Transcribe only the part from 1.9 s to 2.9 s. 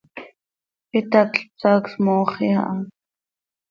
smooxi aha.